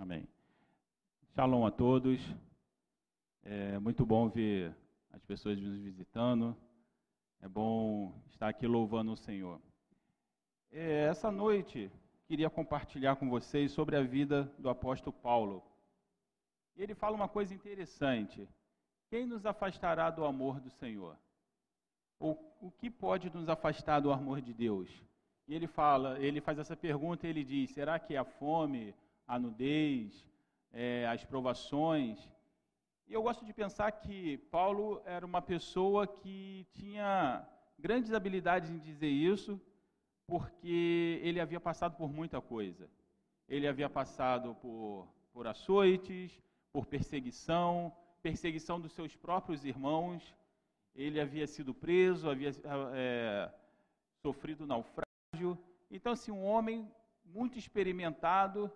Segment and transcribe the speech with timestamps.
[0.00, 0.28] Amém.
[1.34, 2.20] Shalom a todos.
[3.42, 4.72] É muito bom ver
[5.10, 6.56] as pessoas nos visitando.
[7.40, 9.60] É bom estar aqui louvando o Senhor.
[10.70, 11.90] É, essa noite,
[12.28, 15.64] queria compartilhar com vocês sobre a vida do apóstolo Paulo.
[16.76, 18.48] Ele fala uma coisa interessante.
[19.10, 21.18] Quem nos afastará do amor do Senhor?
[22.20, 24.88] Ou o que pode nos afastar do amor de Deus?
[25.48, 28.94] E ele fala, ele faz essa pergunta e ele diz: será que é a fome,
[29.28, 30.26] a nudez,
[30.72, 32.18] é, as provações?
[33.06, 37.46] E eu gosto de pensar que Paulo era uma pessoa que tinha
[37.78, 39.60] grandes habilidades em dizer isso,
[40.26, 42.90] porque ele havia passado por muita coisa.
[43.48, 46.42] Ele havia passado por, por açoites,
[46.72, 50.34] por perseguição, perseguição dos seus próprios irmãos.
[50.94, 52.50] Ele havia sido preso, havia
[52.94, 53.50] é,
[54.20, 55.58] sofrido naufrágio.
[55.90, 56.90] Então, assim, um homem
[57.24, 58.70] muito experimentado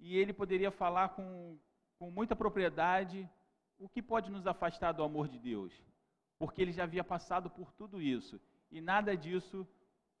[0.00, 1.58] e ele poderia falar com,
[1.98, 3.28] com muita propriedade
[3.78, 5.72] o que pode nos afastar do amor de Deus?
[6.38, 9.66] Porque ele já havia passado por tudo isso e nada disso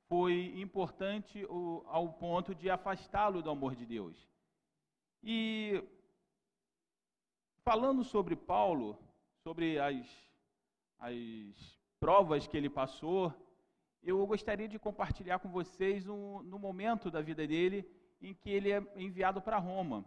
[0.08, 1.46] foi importante
[1.86, 4.16] ao ponto de afastá-lo do amor de Deus.
[5.22, 5.82] E
[7.62, 8.98] falando sobre Paulo,
[9.44, 10.04] sobre as,
[10.98, 13.32] as provas que ele passou,
[14.02, 17.88] eu gostaria de compartilhar com vocês um, no momento da vida dele
[18.20, 20.04] em que ele é enviado para Roma.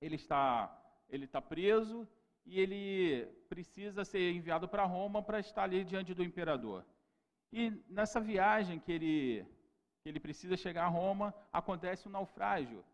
[0.00, 0.70] Ele está,
[1.08, 2.06] ele está preso
[2.44, 6.84] e ele precisa ser enviado para Roma para estar ali diante do imperador.
[7.52, 9.46] E nessa viagem que ele,
[10.02, 12.84] que ele precisa chegar a Roma, acontece um naufrágio.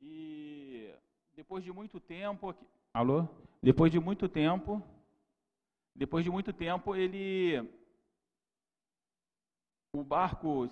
[0.00, 0.92] E
[1.34, 2.54] depois de muito tempo,
[2.92, 3.28] alô?
[3.62, 4.82] Depois de muito tempo,
[5.94, 7.58] depois de muito tempo, ele
[9.94, 10.68] o barco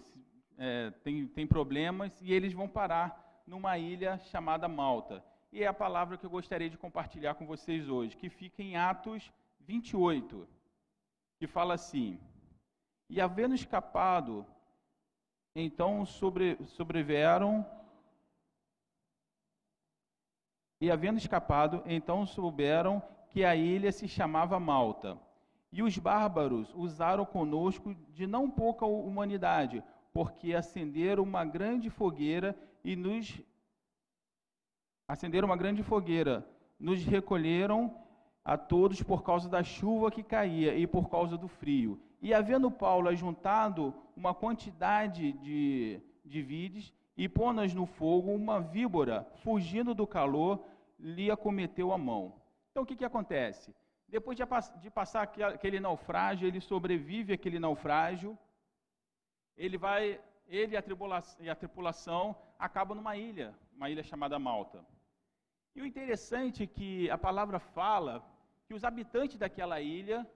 [0.58, 5.25] é, tem, tem problemas e eles vão parar numa ilha chamada Malta.
[5.53, 8.77] E é a palavra que eu gostaria de compartilhar com vocês hoje, que fica em
[8.77, 10.48] Atos 28,
[11.39, 12.19] que fala assim:
[13.09, 14.47] E havendo escapado,
[15.54, 16.56] então sobre.
[20.81, 25.19] E havendo escapado, então souberam que a ilha se chamava Malta.
[25.71, 29.82] E os bárbaros usaram conosco de não pouca humanidade,
[30.12, 33.41] porque acenderam uma grande fogueira e nos
[35.09, 36.47] acenderam uma grande fogueira,
[36.78, 37.95] nos recolheram
[38.45, 42.00] a todos por causa da chuva que caía e por causa do frio.
[42.21, 49.27] E havendo Paulo ajuntado uma quantidade de, de vides e pondo-as no fogo, uma víbora,
[49.43, 50.65] fugindo do calor,
[50.99, 52.34] lhe acometeu a mão.
[52.71, 53.75] Então o que, que acontece?
[54.09, 54.44] Depois de,
[54.81, 58.39] de passar aquele naufrágio, ele sobrevive àquele naufrágio,
[59.56, 60.84] ele vai, ele e a,
[61.40, 64.84] e a tripulação acabam numa ilha, uma ilha chamada Malta.
[65.74, 68.24] E o interessante é que a palavra fala
[68.66, 70.26] que os habitantes daquela ilha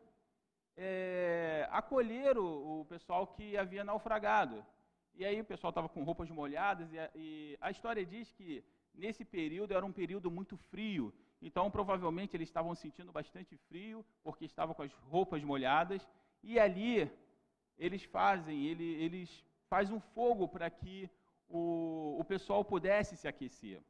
[0.77, 4.65] é, acolheram o pessoal que havia naufragado.
[5.15, 8.63] E aí o pessoal estava com roupas molhadas e a, e a história diz que
[8.95, 11.13] nesse período era um período muito frio.
[11.41, 16.07] Então provavelmente eles estavam sentindo bastante frio porque estavam com as roupas molhadas.
[16.43, 17.11] E ali
[17.79, 21.11] eles fazem, ele, eles fazem um fogo para que
[21.49, 23.83] o, o pessoal pudesse se aquecer.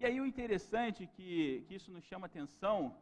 [0.00, 2.96] E aí o interessante que, que isso nos chama atenção,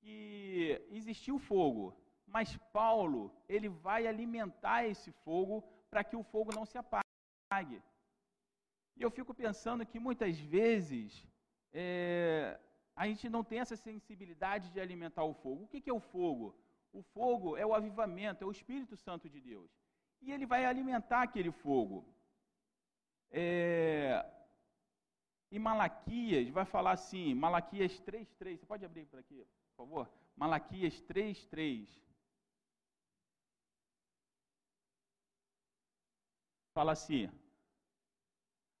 [0.00, 6.66] que existiu fogo, mas Paulo, ele vai alimentar esse fogo para que o fogo não
[6.66, 7.80] se apague.
[8.96, 11.24] E eu fico pensando que muitas vezes
[11.72, 12.58] é,
[12.96, 15.64] a gente não tem essa sensibilidade de alimentar o fogo.
[15.64, 16.54] O que, que é o fogo?
[16.98, 19.70] O fogo é o avivamento, é o Espírito Santo de Deus.
[20.22, 21.98] E ele vai alimentar aquele fogo.
[23.30, 24.24] É,
[25.50, 28.58] e Malaquias vai falar assim, Malaquias 3:3.
[28.58, 30.10] Você pode abrir para aqui, por favor?
[30.34, 31.86] Malaquias 3:3.
[36.72, 37.30] Fala assim: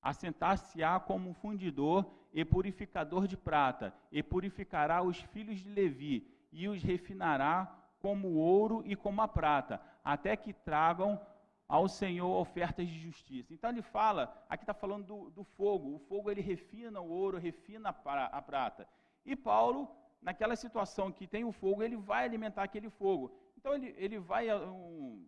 [0.00, 6.16] Assentar-se-á como fundidor e purificador de prata, e purificará os filhos de Levi,
[6.50, 11.20] e os refinará como o ouro e como a prata, até que tragam
[11.66, 13.52] ao Senhor ofertas de justiça.
[13.52, 17.36] Então ele fala, aqui está falando do, do, fogo, o fogo ele refina o ouro,
[17.36, 18.86] refina a, a prata.
[19.24, 19.90] E Paulo,
[20.22, 23.36] naquela situação que tem o fogo, ele vai alimentar aquele fogo.
[23.58, 25.26] Então ele, ele vai um,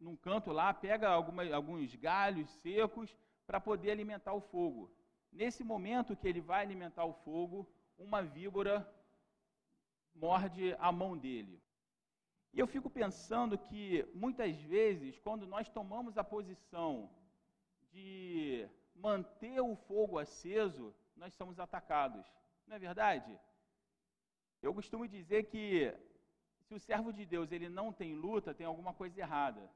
[0.00, 3.16] num canto lá, pega alguma, alguns galhos secos
[3.46, 4.90] para poder alimentar o fogo.
[5.30, 7.64] Nesse momento que ele vai alimentar o fogo,
[7.96, 8.84] uma víbora
[10.16, 11.62] morde a mão dele.
[12.58, 17.08] E eu fico pensando que muitas vezes, quando nós tomamos a posição
[17.92, 22.26] de manter o fogo aceso, nós somos atacados.
[22.66, 23.38] Não é verdade?
[24.60, 25.94] Eu costumo dizer que
[26.64, 29.70] se o servo de Deus ele não tem luta, tem alguma coisa errada.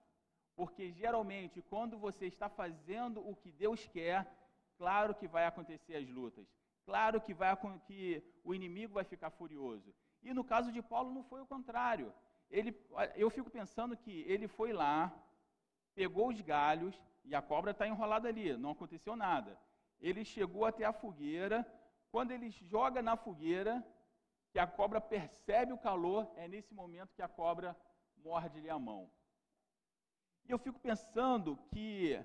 [0.56, 4.26] Porque geralmente, quando você está fazendo o que Deus quer,
[4.76, 6.49] claro que vai acontecer as lutas.
[6.85, 7.56] Claro que, vai,
[7.87, 9.94] que o inimigo vai ficar furioso.
[10.20, 12.12] E no caso de Paulo não foi o contrário.
[12.52, 12.70] Ele,
[13.16, 15.10] eu fico pensando que ele foi lá,
[15.94, 16.94] pegou os galhos,
[17.25, 19.58] e a cobra está enrolada ali, não aconteceu nada.
[19.99, 21.66] Ele chegou até a fogueira,
[22.10, 23.82] quando ele joga na fogueira,
[24.50, 27.75] que a cobra percebe o calor, é nesse momento que a cobra
[28.19, 29.10] morde-lhe a mão.
[30.44, 32.22] E eu fico pensando que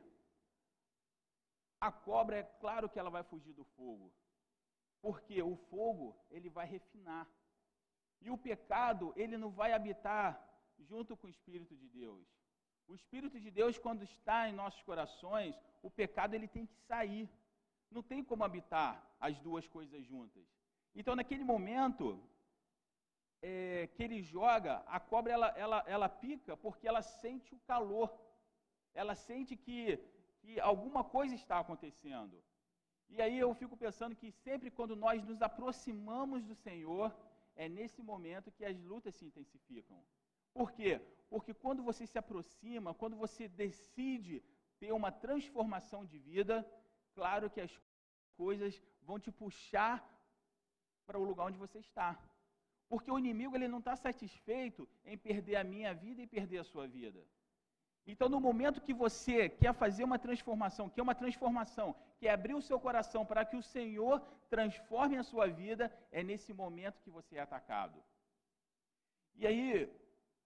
[1.79, 4.11] a cobra, é claro que ela vai fugir do fogo,
[5.01, 7.25] porque o fogo, ele vai refinar.
[8.21, 10.29] E o pecado, ele não vai habitar
[10.79, 12.25] junto com o Espírito de Deus.
[12.87, 17.29] O Espírito de Deus, quando está em nossos corações, o pecado ele tem que sair.
[17.91, 20.45] Não tem como habitar as duas coisas juntas.
[20.95, 22.05] Então, naquele momento
[23.41, 28.09] é, que ele joga, a cobra ela, ela, ela pica porque ela sente o calor.
[28.93, 29.97] Ela sente que,
[30.39, 32.41] que alguma coisa está acontecendo.
[33.09, 37.15] E aí eu fico pensando que sempre quando nós nos aproximamos do Senhor,
[37.63, 39.99] é nesse momento que as lutas se intensificam.
[40.53, 40.91] Por quê?
[41.31, 44.35] Porque quando você se aproxima, quando você decide
[44.79, 46.55] ter uma transformação de vida,
[47.13, 47.73] claro que as
[48.35, 49.95] coisas vão te puxar
[51.05, 52.09] para o lugar onde você está.
[52.87, 56.69] Porque o inimigo ele não está satisfeito em perder a minha vida e perder a
[56.71, 57.21] sua vida.
[58.11, 62.31] Então, no momento que você quer fazer uma transformação, que é uma transformação, que é
[62.31, 67.01] abrir o seu coração para que o Senhor transforme a sua vida, é nesse momento
[67.01, 68.01] que você é atacado.
[69.35, 69.91] E aí,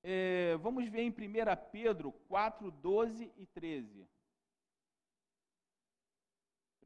[0.02, 1.14] é, vamos ver em 1
[1.72, 4.10] Pedro 4, 12 e 13.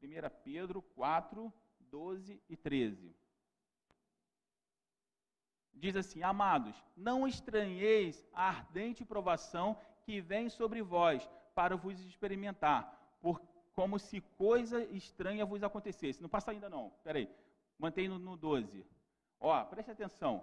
[0.02, 0.08] 1
[0.44, 3.16] Pedro 4, 12 e 13.
[5.72, 12.80] Diz assim: Amados, não estranheis a ardente provação que vem sobre vós para vos experimentar,
[13.20, 13.42] por,
[13.74, 16.22] como se coisa estranha vos acontecesse.
[16.22, 17.28] Não passa ainda não, peraí.
[17.76, 18.86] Mantém no, no 12.
[19.40, 20.42] Ó, preste atenção.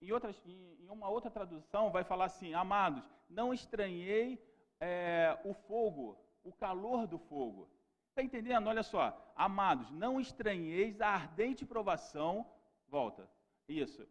[0.00, 4.40] Em, outras, em, em, uma outra tradução vai falar assim, amados, não estranhei
[4.80, 7.68] é, o fogo, o calor do fogo.
[8.10, 8.68] Está entendendo?
[8.68, 9.32] Olha só.
[9.34, 12.46] Amados, não estranheis a ardente provação.
[12.88, 13.28] Volta.
[13.68, 14.06] Isso.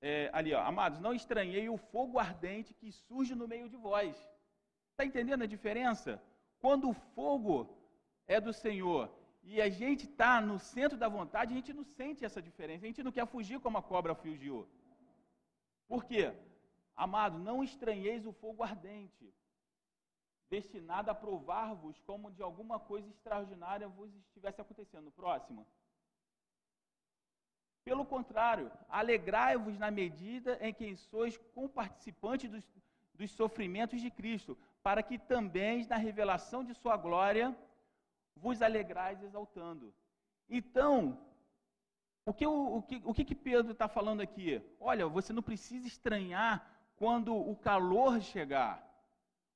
[0.00, 0.60] É, ali, ó.
[0.60, 4.14] Amados, não estranhei o fogo ardente que surge no meio de vós.
[4.92, 6.22] Está entendendo a diferença?
[6.60, 7.56] Quando o fogo
[8.26, 9.10] é do Senhor
[9.42, 12.84] e a gente está no centro da vontade, a gente não sente essa diferença.
[12.84, 14.68] A gente não quer fugir como a cobra fugiu.
[15.88, 16.32] Por quê?
[16.94, 19.34] Amado, não estranheis o fogo ardente,
[20.48, 25.10] destinado a provar-vos como de alguma coisa extraordinária vos estivesse acontecendo.
[25.10, 25.66] Próximo.
[27.84, 32.64] Pelo contrário, alegrai-vos na medida em que sois comparticipantes dos,
[33.14, 37.56] dos sofrimentos de Cristo, para que também na revelação de sua glória
[38.36, 39.94] vos alegrais exaltando.
[40.48, 41.18] Então,
[42.26, 44.60] o que, o, que, o que Pedro está falando aqui?
[44.78, 48.82] Olha, você não precisa estranhar quando o calor chegar,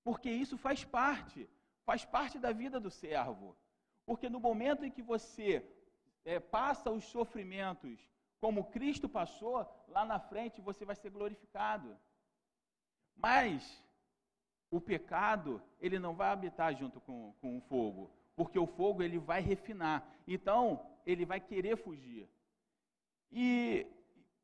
[0.03, 1.49] porque isso faz parte,
[1.85, 3.57] faz parte da vida do servo.
[4.05, 5.65] Porque no momento em que você
[6.25, 7.99] é, passa os sofrimentos
[8.41, 11.97] como Cristo passou, lá na frente você vai ser glorificado.
[13.17, 13.83] Mas
[14.71, 19.19] o pecado, ele não vai habitar junto com, com o fogo, porque o fogo ele
[19.19, 20.07] vai refinar.
[20.27, 22.29] Então, ele vai querer fugir.
[23.31, 23.87] E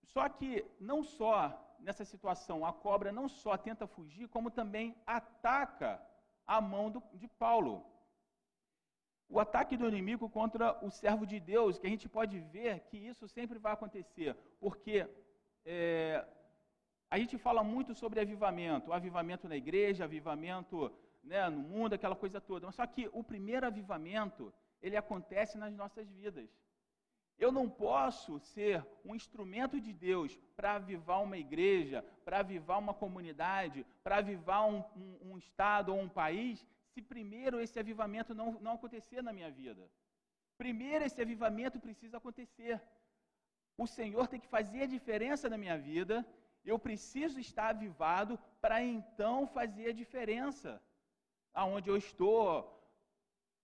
[0.04, 6.00] só que não só nessa situação a cobra não só tenta fugir, como também ataca
[6.46, 7.84] a mão do, de Paulo.
[9.28, 12.96] O ataque do inimigo contra o servo de Deus, que a gente pode ver que
[12.96, 15.08] isso sempre vai acontecer, porque
[15.64, 16.24] é,
[17.12, 20.90] a gente fala muito sobre avivamento, avivamento na igreja, avivamento
[21.22, 22.64] né, no mundo, aquela coisa toda.
[22.64, 24.50] Mas só que o primeiro avivamento,
[24.80, 26.48] ele acontece nas nossas vidas.
[27.38, 32.94] Eu não posso ser um instrumento de Deus para avivar uma igreja, para avivar uma
[32.94, 38.52] comunidade, para avivar um, um, um, estado ou um país, se primeiro esse avivamento não,
[38.52, 39.86] não acontecer na minha vida.
[40.56, 42.80] Primeiro esse avivamento precisa acontecer.
[43.76, 46.26] O Senhor tem que fazer a diferença na minha vida
[46.64, 50.82] eu preciso estar avivado para então fazer a diferença.
[51.52, 52.82] Aonde eu estou,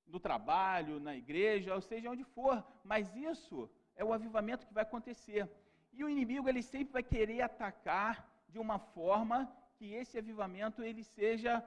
[0.08, 2.64] no trabalho, na igreja, ou seja, onde for.
[2.82, 5.48] Mas isso é o avivamento que vai acontecer.
[5.92, 11.04] E o inimigo ele sempre vai querer atacar de uma forma que esse avivamento ele
[11.04, 11.64] seja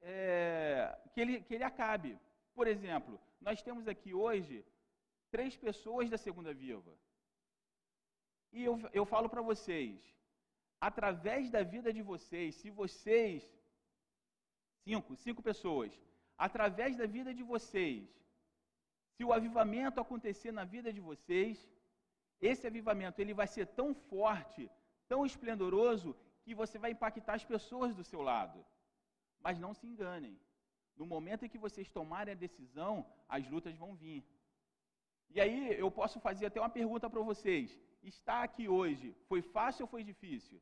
[0.00, 2.18] é, que, ele, que ele acabe.
[2.54, 4.64] Por exemplo, nós temos aqui hoje
[5.30, 6.92] três pessoas da segunda viva.
[8.52, 9.98] E eu, eu falo para vocês,
[10.88, 13.42] através da vida de vocês, se vocês,
[14.84, 15.92] cinco, cinco pessoas,
[16.36, 18.04] através da vida de vocês,
[19.14, 21.56] se o avivamento acontecer na vida de vocês,
[22.50, 24.70] esse avivamento ele vai ser tão forte,
[25.08, 28.58] tão esplendoroso, que você vai impactar as pessoas do seu lado.
[29.40, 30.36] Mas não se enganem.
[30.96, 34.24] No momento em que vocês tomarem a decisão, as lutas vão vir.
[35.30, 37.80] E aí eu posso fazer até uma pergunta para vocês.
[38.02, 40.60] Está aqui hoje, foi fácil ou foi difícil?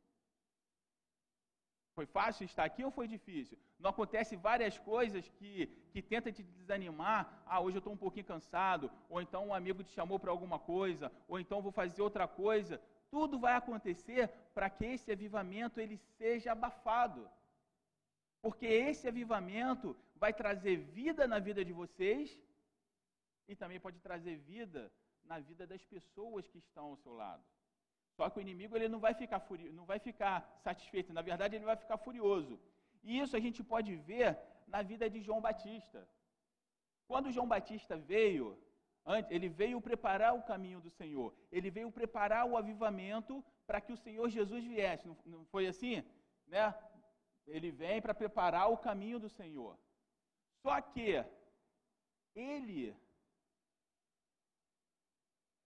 [1.94, 3.59] Foi fácil estar aqui ou foi difícil?
[3.78, 7.42] Não acontece várias coisas que, que tentam te desanimar.
[7.47, 8.90] Ah, hoje eu estou um pouquinho cansado.
[9.09, 11.11] Ou então um amigo te chamou para alguma coisa.
[11.26, 12.80] Ou então vou fazer outra coisa.
[13.11, 17.28] Tudo vai acontecer para que esse avivamento ele seja abafado.
[18.40, 22.38] Porque esse avivamento vai trazer vida na vida de vocês
[23.49, 24.90] e também pode trazer vida
[25.30, 27.44] na vida das pessoas que estão ao seu lado.
[28.16, 29.66] Só que o inimigo ele não vai ficar furi...
[29.78, 32.54] não vai ficar satisfeito, na verdade ele vai ficar furioso.
[33.08, 34.28] E isso a gente pode ver
[34.66, 36.00] na vida de João Batista.
[37.10, 38.46] Quando João Batista veio,
[39.34, 41.28] ele veio preparar o caminho do Senhor.
[41.50, 43.34] Ele veio preparar o avivamento
[43.66, 45.08] para que o Senhor Jesus viesse.
[45.34, 45.94] Não foi assim?
[46.46, 46.75] Né?
[47.46, 49.78] Ele vem para preparar o caminho do Senhor.
[50.62, 51.25] Só que
[52.34, 52.94] ele,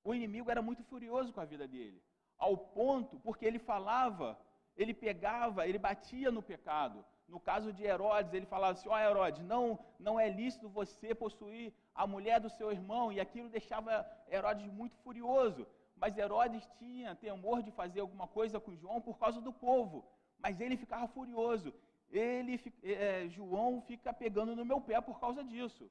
[0.05, 2.01] o inimigo era muito furioso com a vida dele,
[2.39, 4.39] ao ponto, porque ele falava,
[4.77, 7.05] ele pegava, ele batia no pecado.
[7.27, 11.15] No caso de Herodes, ele falava assim: Ó oh, Herodes, não, não é lícito você
[11.15, 15.67] possuir a mulher do seu irmão, e aquilo deixava Herodes muito furioso.
[15.97, 20.05] Mas Herodes tinha temor de fazer alguma coisa com João por causa do povo.
[20.39, 21.73] Mas ele ficava furioso.
[22.11, 25.91] Ele, é, João fica pegando no meu pé por causa disso.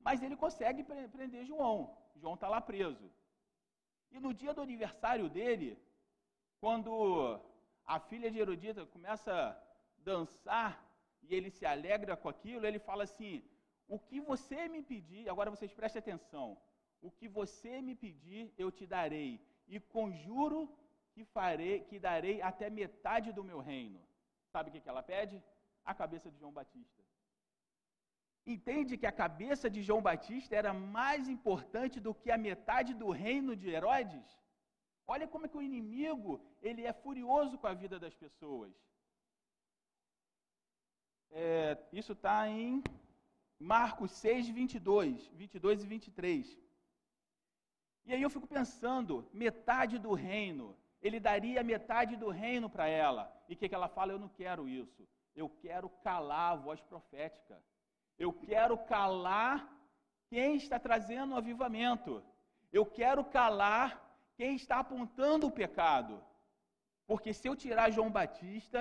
[0.00, 1.94] Mas ele consegue prender João.
[2.16, 3.10] João está lá preso.
[4.12, 5.70] E no dia do aniversário dele,
[6.60, 6.92] quando
[7.84, 9.56] a filha de Herodita começa a
[9.98, 10.70] dançar
[11.22, 13.42] e ele se alegra com aquilo, ele fala assim:
[13.88, 16.58] O que você me pedir, agora vocês prestem atenção,
[17.00, 20.60] o que você me pedir, eu te darei, e conjuro
[21.12, 24.00] que farei, que darei até metade do meu reino.
[24.52, 25.42] Sabe o que ela pede?
[25.84, 27.01] A cabeça de João Batista.
[28.44, 33.10] Entende que a cabeça de João Batista era mais importante do que a metade do
[33.10, 34.26] reino de Herodes?
[35.06, 38.72] Olha como é que o inimigo ele é furioso com a vida das pessoas.
[41.30, 42.82] É, isso está em
[43.58, 46.58] Marcos 6, 22, 22 e 23.
[48.04, 53.32] E aí eu fico pensando, metade do reino, ele daria metade do reino para ela.
[53.48, 54.12] E o que, que ela fala?
[54.12, 55.08] Eu não quero isso.
[55.34, 57.62] Eu quero calar a voz profética.
[58.24, 59.56] Eu quero calar
[60.30, 62.12] quem está trazendo o avivamento.
[62.78, 63.88] Eu quero calar
[64.38, 66.14] quem está apontando o pecado.
[67.08, 68.80] Porque se eu tirar João Batista,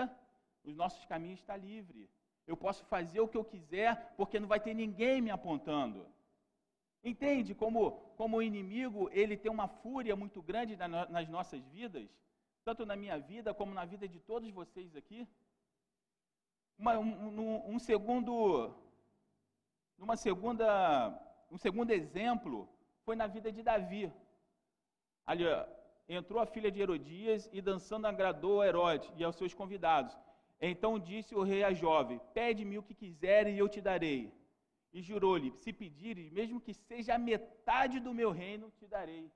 [0.63, 2.09] os nossos caminhos estão livres.
[2.45, 5.99] Eu posso fazer o que eu quiser, porque não vai ter ninguém me apontando.
[7.03, 7.79] Entende como,
[8.19, 10.77] como o inimigo ele tem uma fúria muito grande
[11.15, 12.07] nas nossas vidas,
[12.63, 15.27] tanto na minha vida como na vida de todos vocês aqui?
[16.77, 18.73] Uma, um, um, segundo,
[20.01, 20.67] uma segunda,
[21.49, 22.67] um segundo exemplo
[23.05, 24.11] foi na vida de Davi.
[25.25, 25.45] Ali,
[26.09, 30.17] entrou a filha de Herodias e dançando agradou a Herodes e aos seus convidados.
[30.59, 34.33] Então disse o rei a jovem: Pede-me o que quiseres e eu te darei.
[34.91, 39.31] E jurou-lhe: Se pedires, mesmo que seja a metade do meu reino, te darei.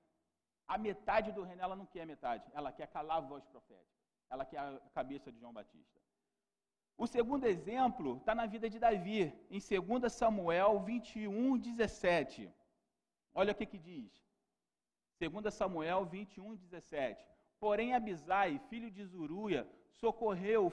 [0.67, 3.95] A metade do reino, ela não quer a metade, ela quer calar a voz profética.
[4.29, 6.04] Ela quer a cabeça de João Batista.
[6.97, 12.49] O segundo exemplo está na vida de Davi, em 2 Samuel 21, 17.
[13.33, 14.11] Olha o que, que diz.
[15.19, 17.25] 2 Samuel 21, 17.
[17.59, 20.71] Porém, Abisai, filho de Zuruia, socorreu,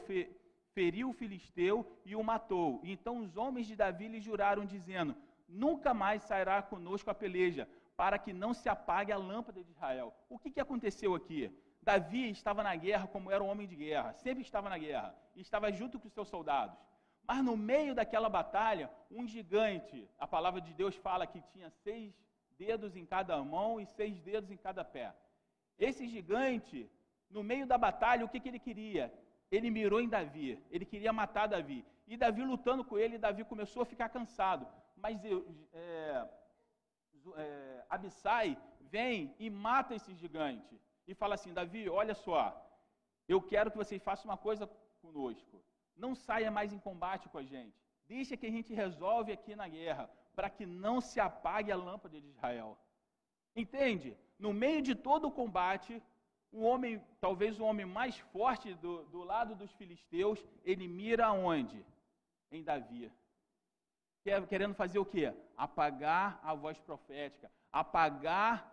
[0.73, 2.81] feriu o filisteu e o matou.
[2.85, 5.17] Então os homens de Davi lhe juraram, dizendo:
[5.49, 10.15] Nunca mais sairá conosco a peleja, para que não se apague a lâmpada de Israel.
[10.29, 11.51] O que, que aconteceu aqui?
[11.83, 15.41] Davi estava na guerra como era um homem de guerra, sempre estava na guerra, e
[15.41, 16.79] estava junto com os seus soldados.
[17.27, 22.15] Mas no meio daquela batalha, um gigante, a palavra de Deus fala que tinha seis
[22.59, 25.15] dedos em cada mão e seis dedos em cada pé.
[25.79, 26.89] Esse gigante,
[27.29, 29.13] no meio da batalha, o que, que ele queria?
[29.57, 31.85] ele mirou em Davi, ele queria matar Davi.
[32.07, 34.67] E Davi lutando com ele, Davi começou a ficar cansado.
[34.97, 36.29] Mas é,
[37.37, 40.81] é, Abissai vem e mata esse gigante.
[41.07, 42.41] E fala assim: Davi, olha só,
[43.29, 44.67] eu quero que vocês façam uma coisa
[45.01, 45.63] conosco.
[45.97, 47.77] Não saia mais em combate com a gente.
[48.07, 50.11] Deixa que a gente resolve aqui na guerra.
[50.35, 52.79] para que não se apague a lâmpada de Israel.
[53.55, 54.17] Entende?
[54.39, 56.03] No meio de todo o combate,
[56.51, 61.85] o homem, talvez o homem mais forte do, do lado dos filisteus, ele mira aonde?
[62.51, 63.13] Em Davi.
[64.49, 65.35] Querendo fazer o quê?
[65.57, 68.72] Apagar a voz profética, apagar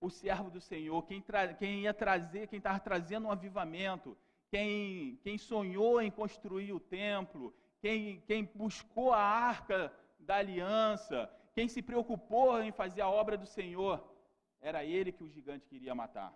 [0.00, 1.22] o servo do Senhor, quem,
[1.58, 4.16] quem ia trazer, quem estava trazendo um avivamento,
[4.50, 11.68] quem, quem sonhou em construir o templo, quem, quem buscou a arca da aliança, quem
[11.68, 14.02] se preocupou em fazer a obra do Senhor,
[14.60, 16.34] era ele que o gigante queria matar.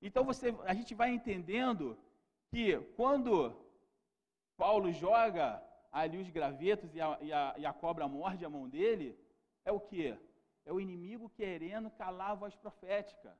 [0.00, 1.98] Então você, a gente vai entendendo
[2.50, 3.56] que quando
[4.56, 8.68] Paulo joga ali os gravetos e a, e a, e a cobra morde a mão
[8.68, 9.18] dele,
[9.64, 10.16] é o que?
[10.64, 13.36] É o inimigo querendo calar a voz profética.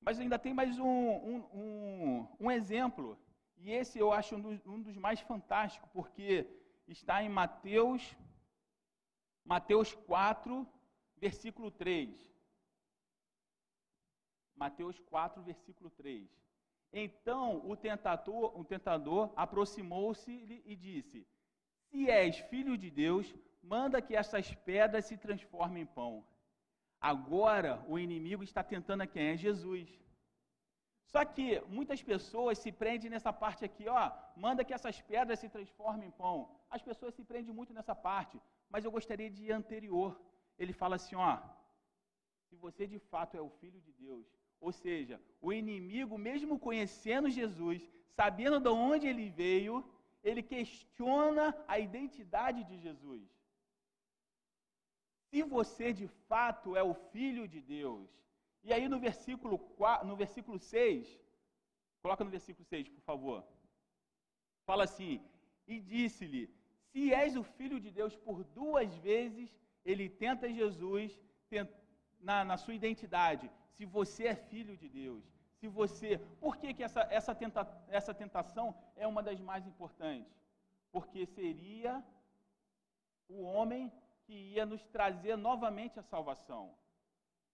[0.00, 3.18] Mas ainda tem mais um, um, um, um exemplo.
[3.56, 6.46] E esse eu acho um dos, um dos, mais fantásticos, porque
[6.88, 8.16] está em Mateus,
[9.44, 10.66] Mateus 4,
[11.16, 12.10] versículo 3.
[14.56, 16.28] Mateus 4, versículo 3.
[16.92, 20.32] Então o tentador, o tentador aproximou-se
[20.66, 21.26] e disse:
[21.90, 26.24] Se és filho de Deus, manda que essas pedras se transformem em pão.
[27.00, 29.28] Agora o inimigo está tentando a quem?
[29.28, 29.88] É Jesus.
[31.12, 35.48] Só que muitas pessoas se prendem nessa parte aqui, ó, manda que essas pedras se
[35.48, 36.36] transformem em pão.
[36.70, 38.40] As pessoas se prendem muito nessa parte,
[38.70, 40.18] mas eu gostaria de ir anterior.
[40.58, 41.38] Ele fala assim, ó,
[42.48, 44.26] se você de fato é o filho de Deus,
[44.60, 47.86] ou seja, o inimigo, mesmo conhecendo Jesus,
[48.20, 49.84] sabendo de onde ele veio,
[50.22, 53.28] ele questiona a identidade de Jesus.
[55.32, 58.06] Se você de fato é o filho de Deus,
[58.62, 61.18] e aí no versículo, 4, no versículo 6,
[62.02, 63.42] coloca no versículo 6, por favor.
[64.66, 65.24] Fala assim:
[65.66, 66.54] E disse-lhe:
[66.90, 71.18] Se és o filho de Deus, por duas vezes ele tenta Jesus
[72.20, 73.50] na, na sua identidade.
[73.70, 75.24] Se você é filho de Deus,
[75.58, 76.18] se você.
[76.44, 80.30] Por que, que essa, essa, tenta, essa tentação é uma das mais importantes?
[80.92, 82.04] Porque seria
[83.30, 83.90] o homem
[84.24, 86.64] que ia nos trazer novamente a salvação.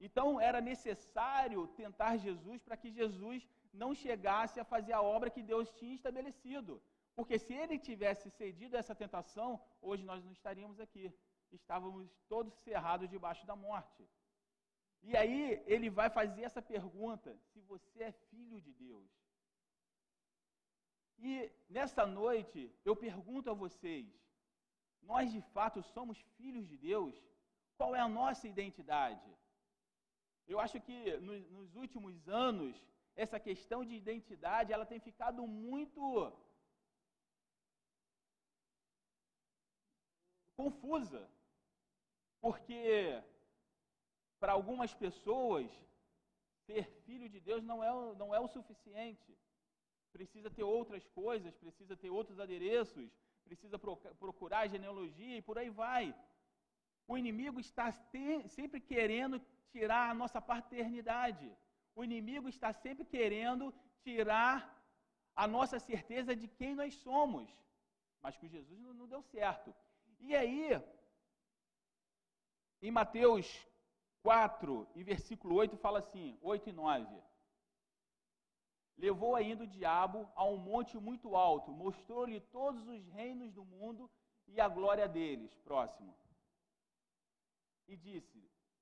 [0.00, 5.42] Então era necessário tentar Jesus para que Jesus não chegasse a fazer a obra que
[5.42, 6.82] Deus tinha estabelecido.
[7.16, 11.12] Porque se ele tivesse cedido a essa tentação, hoje nós não estaríamos aqui.
[11.50, 14.08] Estávamos todos cerrados debaixo da morte.
[15.02, 19.10] E aí ele vai fazer essa pergunta: se você é filho de Deus.
[21.18, 24.06] E nessa noite eu pergunto a vocês:
[25.02, 27.14] nós de fato somos filhos de Deus?
[27.76, 29.30] Qual é a nossa identidade?
[30.46, 32.74] Eu acho que nos, nos últimos anos,
[33.14, 36.32] essa questão de identidade, ela tem ficado muito
[40.56, 41.28] confusa.
[42.40, 43.22] Porque
[44.40, 45.68] para algumas pessoas,
[46.66, 49.36] ser filho de Deus não é, não é o suficiente.
[50.12, 53.10] Precisa ter outras coisas, precisa ter outros adereços,
[53.50, 53.78] precisa
[54.24, 56.04] procurar genealogia e por aí vai.
[57.10, 57.86] O inimigo está
[58.56, 59.36] sempre querendo
[59.74, 61.46] tirar a nossa paternidade.
[61.98, 63.64] O inimigo está sempre querendo
[64.02, 64.56] tirar
[65.42, 67.48] a nossa certeza de quem nós somos.
[68.22, 69.74] Mas com Jesus não, deu certo.
[70.20, 70.70] E aí,
[72.82, 73.46] em Mateus
[74.22, 77.22] 4 e versículo 8 fala assim, 8 e 9.
[78.98, 84.10] Levou ainda o diabo a um monte muito alto, mostrou-lhe todos os reinos do mundo
[84.48, 85.54] e a glória deles.
[85.58, 86.12] Próximo.
[87.86, 88.38] E disse: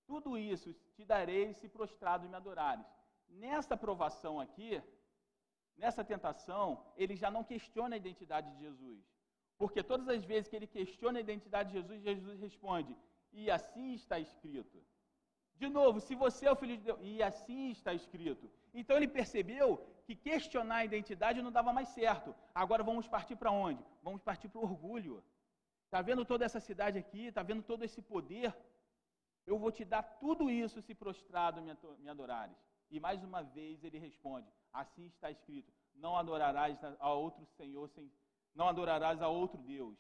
[0.07, 2.87] tudo isso te darei se prostrado me adorares.
[3.29, 4.81] Nessa provação aqui,
[5.77, 6.65] nessa tentação,
[6.97, 9.05] ele já não questiona a identidade de Jesus.
[9.59, 12.97] Porque todas as vezes que ele questiona a identidade de Jesus, Jesus responde:
[13.33, 14.79] E assim está escrito.
[15.57, 18.49] De novo, se você é o filho de Deus, e assim está escrito.
[18.73, 19.69] Então ele percebeu
[20.07, 22.35] que questionar a identidade não dava mais certo.
[22.55, 23.85] Agora vamos partir para onde?
[24.03, 25.23] Vamos partir para o orgulho.
[25.87, 27.27] Está vendo toda essa cidade aqui?
[27.27, 28.57] Está vendo todo esse poder?
[29.45, 32.57] Eu vou te dar tudo isso se prostrado me adorares.
[32.89, 38.11] E mais uma vez ele responde: Assim está escrito: Não adorarás a outro Senhor, sem,
[38.55, 39.99] não adorarás a outro Deus.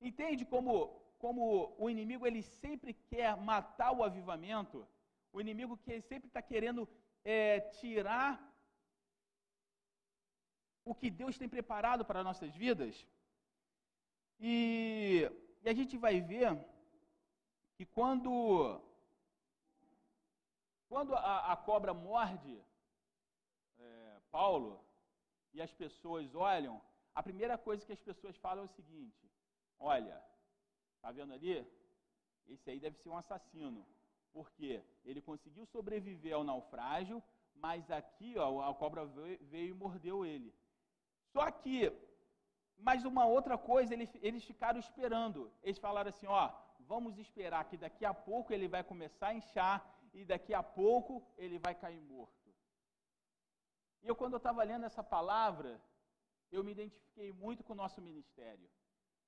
[0.00, 0.88] Entende como,
[1.18, 4.86] como o inimigo ele sempre quer matar o avivamento?
[5.32, 6.88] O inimigo que sempre está querendo
[7.24, 8.49] é, tirar
[10.90, 12.94] o que Deus tem preparado para nossas vidas.
[14.38, 15.30] E,
[15.62, 16.48] e a gente vai ver
[17.76, 18.80] que quando,
[20.88, 22.54] quando a, a cobra morde
[23.78, 24.72] é, Paulo
[25.52, 26.80] e as pessoas olham,
[27.14, 29.24] a primeira coisa que as pessoas falam é o seguinte:
[29.78, 30.16] olha,
[31.00, 31.66] Está vendo ali?
[32.46, 33.86] Esse aí deve ser um assassino.
[34.34, 37.22] Porque ele conseguiu sobreviver ao naufrágio,
[37.54, 40.54] mas aqui ó, a cobra veio e mordeu ele.
[41.32, 41.92] Só que,
[42.78, 45.52] mais uma outra coisa, eles, eles ficaram esperando.
[45.62, 49.76] Eles falaram assim: ó, vamos esperar que daqui a pouco ele vai começar a inchar
[50.12, 52.48] e daqui a pouco ele vai cair morto.
[54.02, 55.80] E eu, quando eu estava lendo essa palavra,
[56.50, 58.68] eu me identifiquei muito com o nosso ministério.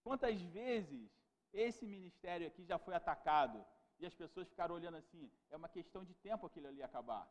[0.02, 1.10] Quantas vezes
[1.52, 3.64] esse ministério aqui já foi atacado
[3.98, 7.28] e as pessoas ficaram olhando assim, é uma questão de tempo aquilo ali acabar.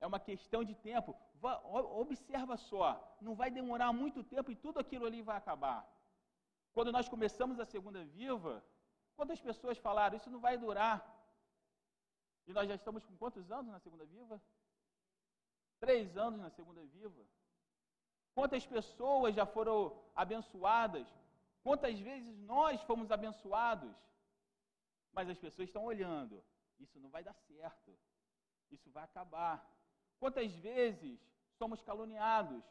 [0.00, 1.14] É uma questão de tempo.
[2.04, 2.86] Observa só,
[3.20, 5.80] não vai demorar muito tempo e tudo aquilo ali vai acabar.
[6.72, 8.64] Quando nós começamos a segunda viva,
[9.16, 10.98] quantas pessoas falaram, isso não vai durar?
[12.46, 14.40] E nós já estamos com quantos anos na segunda viva?
[15.78, 17.22] Três anos na segunda viva.
[18.34, 19.76] Quantas pessoas já foram
[20.14, 21.06] abençoadas?
[21.62, 23.94] Quantas vezes nós fomos abençoados?
[25.12, 26.42] Mas as pessoas estão olhando.
[26.78, 27.98] Isso não vai dar certo.
[28.70, 29.56] Isso vai acabar.
[30.20, 31.18] Quantas vezes
[31.58, 32.62] somos caluniados?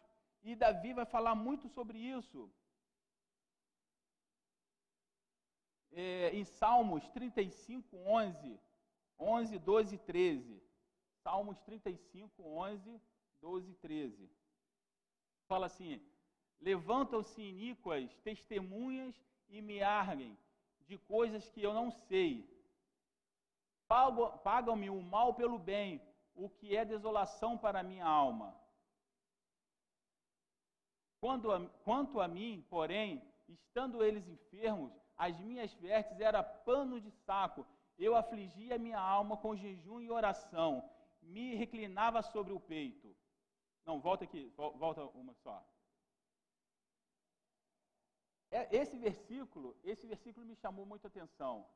[0.44, 2.50] E Davi vai falar muito sobre isso.
[5.92, 8.60] É, em Salmos 35, 11,
[9.20, 10.64] 11, 12 e 13.
[11.24, 13.02] Salmos 35, 11,
[13.42, 14.30] 12 e 13.
[15.48, 16.00] Fala assim:
[16.62, 19.16] Levantam-se iníquas testemunhas
[19.50, 20.38] e me arguem
[20.88, 22.48] de coisas que eu não sei.
[23.88, 26.00] Pagam-me o mal pelo bem,
[26.43, 28.49] o que é desolação para a minha alma.
[31.19, 37.12] Quando a, quanto a mim, porém, estando eles enfermos, as minhas vestes eram pano de
[37.25, 37.65] saco.
[37.97, 40.71] Eu afligia minha alma com jejum e oração
[41.21, 43.15] me reclinava sobre o peito.
[43.86, 45.63] Não, volta aqui, volta uma só.
[48.52, 51.67] É, esse versículo, esse versículo me chamou muita atenção.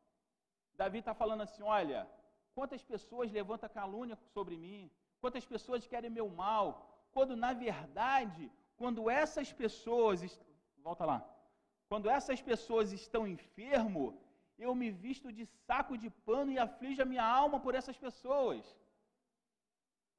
[0.73, 2.09] Davi está falando assim: olha,
[2.55, 6.65] quantas pessoas levantam calúnia sobre mim, quantas pessoas querem meu mal,
[7.11, 10.39] quando na verdade, quando essas pessoas,
[10.87, 11.19] volta lá,
[11.89, 14.03] quando essas pessoas estão enfermo,
[14.57, 18.63] eu me visto de saco de pano e aflijo a minha alma por essas pessoas.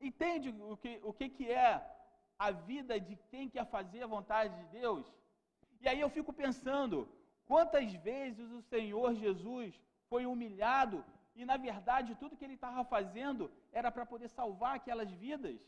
[0.00, 1.70] Entende o que, o que, que é
[2.38, 5.06] a vida de quem quer fazer a vontade de Deus?
[5.80, 7.08] E aí eu fico pensando,
[7.46, 13.50] quantas vezes o Senhor Jesus foi humilhado e, na verdade, tudo que ele estava fazendo
[13.72, 15.58] era para poder salvar aquelas vidas?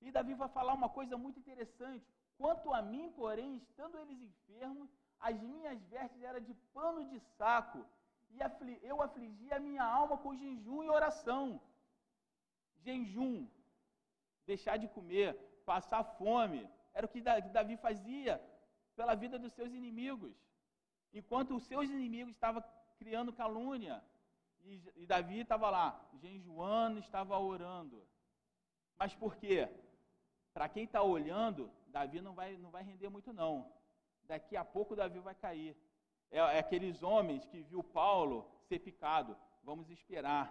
[0.00, 2.06] E Davi vai falar uma coisa muito interessante.
[2.36, 4.88] Quanto a mim, porém, estando eles enfermos,
[5.20, 7.84] as minhas vestes eram de pano de saco,
[8.30, 8.38] e
[8.82, 11.60] eu afligia a minha alma com jejum e oração
[12.84, 13.48] jejum,
[14.46, 15.34] deixar de comer,
[15.64, 16.68] passar fome.
[16.92, 18.40] Era o que Davi fazia
[18.94, 20.34] pela vida dos seus inimigos.
[21.12, 22.62] Enquanto os seus inimigos estavam
[22.98, 24.02] criando calúnia.
[24.64, 28.02] E, Davi estava lá, jejuando, estava orando.
[28.98, 29.68] Mas por quê?
[30.52, 33.70] Para quem está olhando, Davi não vai, não vai render muito, não.
[34.24, 35.76] Daqui a pouco Davi vai cair.
[36.30, 39.36] É, é aqueles homens que viu Paulo ser picado.
[39.62, 40.44] Vamos esperar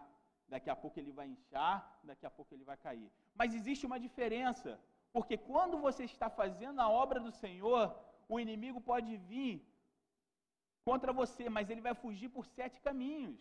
[0.54, 3.10] daqui a pouco ele vai inchar, daqui a pouco ele vai cair.
[3.39, 4.80] Mas existe uma diferença,
[5.12, 7.84] porque quando você está fazendo a obra do Senhor,
[8.28, 9.56] o inimigo pode vir
[10.86, 13.38] contra você, mas ele vai fugir por sete caminhos,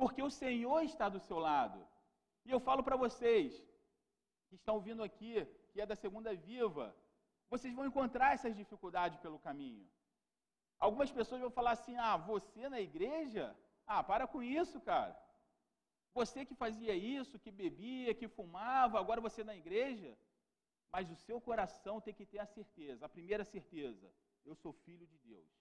[0.00, 1.78] porque o Senhor está do seu lado.
[2.46, 3.48] E eu falo para vocês
[4.48, 5.34] que estão vindo aqui,
[5.72, 6.86] que é da segunda viva,
[7.50, 9.86] vocês vão encontrar essas dificuldades pelo caminho.
[10.78, 13.44] Algumas pessoas vão falar assim: ah, você na igreja?
[13.86, 15.14] Ah, para com isso, cara.
[16.14, 20.16] Você que fazia isso, que bebia, que fumava, agora você na igreja.
[20.90, 24.10] Mas o seu coração tem que ter a certeza, a primeira certeza:
[24.46, 25.52] eu sou filho de Deus,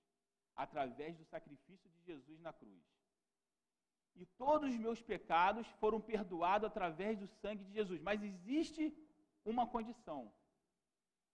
[0.55, 2.98] através do sacrifício de Jesus na cruz.
[4.21, 8.01] E todos os meus pecados foram perdoados através do sangue de Jesus.
[8.01, 8.83] Mas existe
[9.45, 10.19] uma condição.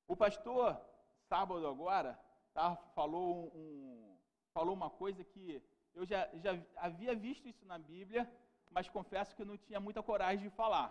[0.07, 0.79] O pastor,
[1.27, 2.11] sábado agora,
[2.53, 4.15] tá, falou, um,
[4.53, 5.63] falou uma coisa que
[5.95, 8.31] eu já, já havia visto isso na Bíblia,
[8.69, 10.89] mas confesso que eu não tinha muita coragem de falar.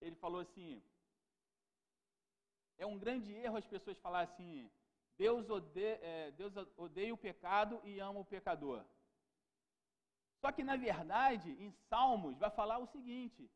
[0.00, 0.82] Ele falou assim:
[2.78, 4.70] é um grande erro as pessoas falarem assim,
[5.18, 8.82] Deus odeia, é, Deus odeia o pecado e ama o pecador.
[10.40, 13.50] Só que, na verdade, em Salmos, vai falar o seguinte: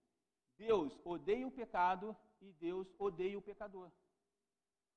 [0.56, 3.90] Deus odeia o pecado e Deus odeia o pecador.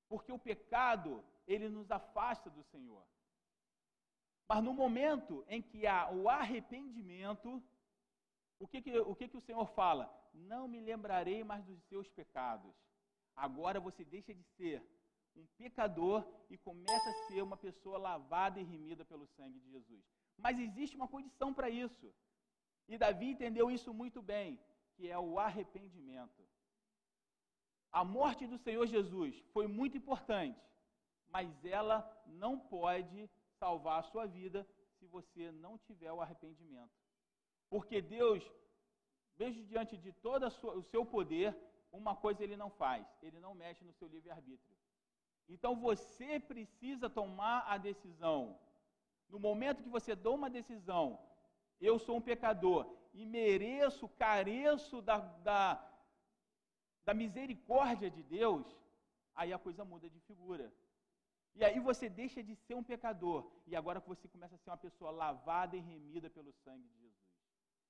[0.09, 3.05] Porque o pecado, ele nos afasta do Senhor.
[4.49, 7.61] Mas no momento em que há o arrependimento,
[8.59, 10.09] o que, que, o, que, que o Senhor fala?
[10.33, 12.73] Não me lembrarei mais dos seus pecados.
[13.35, 14.81] Agora você deixa de ser
[15.35, 20.03] um pecador e começa a ser uma pessoa lavada e remida pelo sangue de Jesus.
[20.37, 22.13] Mas existe uma condição para isso.
[22.87, 24.59] E Davi entendeu isso muito bem,
[24.95, 26.41] que é o arrependimento.
[27.91, 30.61] A morte do Senhor Jesus foi muito importante,
[31.29, 36.97] mas ela não pode salvar a sua vida se você não tiver o arrependimento.
[37.69, 38.43] Porque Deus,
[39.37, 41.55] mesmo diante de todo o seu poder,
[41.91, 44.77] uma coisa ele não faz: ele não mexe no seu livre-arbítrio.
[45.49, 48.59] Então você precisa tomar a decisão.
[49.29, 51.19] No momento que você toma uma decisão,
[51.79, 52.81] eu sou um pecador
[53.13, 55.61] e mereço, careço da, da,
[57.05, 58.65] da misericórdia de Deus,
[59.35, 60.71] aí a coisa muda de figura.
[61.55, 64.77] E aí você deixa de ser um pecador e agora você começa a ser uma
[64.77, 67.17] pessoa lavada e remida pelo sangue de Jesus.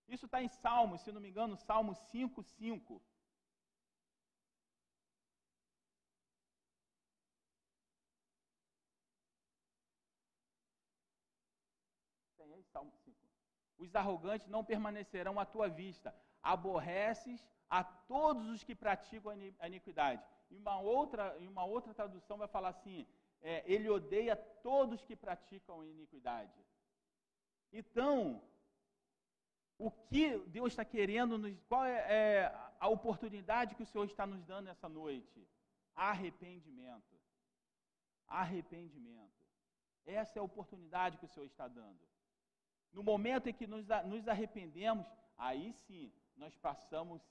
[0.07, 3.01] Isso está em Salmos, se não me engano, Salmo 5, 5.
[12.37, 13.17] Tem aí, Salmo 5.
[13.77, 16.13] Os arrogantes não permanecerão à tua vista.
[16.41, 20.23] Aborreces a todos os que praticam a iniquidade.
[20.49, 23.05] Em uma outra, em uma outra tradução vai falar assim:
[23.41, 26.65] é, ele odeia todos que praticam iniquidade.
[27.71, 28.41] Então,
[29.77, 34.25] o que Deus está querendo, nos, qual é, é a oportunidade que o Senhor está
[34.25, 35.47] nos dando essa noite?
[35.95, 37.15] Arrependimento.
[38.27, 39.37] Arrependimento.
[40.05, 41.99] Essa é a oportunidade que o Senhor está dando.
[42.97, 43.87] No momento em que nos,
[44.27, 45.05] arrependemos,
[45.37, 47.21] aí sim nós passamos,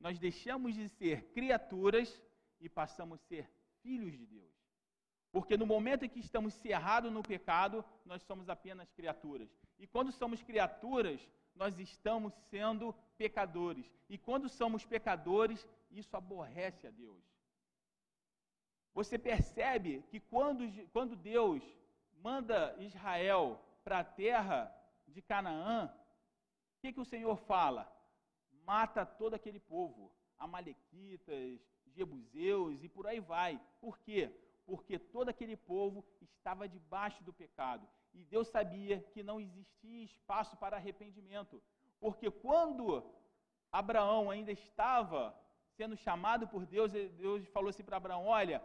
[0.00, 2.18] nós deixamos de ser criaturas
[2.58, 3.46] e passamos a ser
[3.82, 4.54] filhos de Deus.
[5.30, 9.54] Porque no momento em que estamos cerrados no pecado, nós somos apenas criaturas.
[9.78, 11.20] E quando somos criaturas,
[11.54, 13.84] nós estamos sendo pecadores.
[14.08, 17.22] E quando somos pecadores, isso aborrece a Deus.
[18.94, 21.62] Você percebe que quando, quando Deus
[22.22, 24.74] manda Israel para a terra
[25.06, 25.92] de Canaã,
[26.76, 27.90] o que, que o Senhor fala?
[28.64, 31.60] Mata todo aquele povo, Amalequitas,
[31.94, 33.60] Jebuseus e por aí vai.
[33.80, 34.30] Por quê?
[34.64, 37.86] Porque todo aquele povo estava debaixo do pecado.
[38.12, 41.62] E Deus sabia que não existia espaço para arrependimento.
[41.98, 43.04] Porque quando
[43.70, 45.34] Abraão ainda estava
[45.76, 48.62] sendo chamado por Deus, Deus falou assim para Abraão: Olha,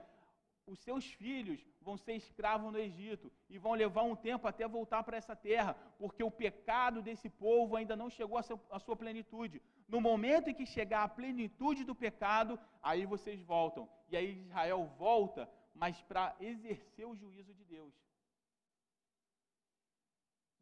[0.68, 5.04] os seus filhos vão ser escravos no Egito e vão levar um tempo até voltar
[5.04, 9.62] para essa terra, porque o pecado desse povo ainda não chegou à sua plenitude.
[9.88, 13.88] No momento em que chegar a plenitude do pecado, aí vocês voltam.
[14.10, 17.94] E aí Israel volta, mas para exercer o juízo de Deus.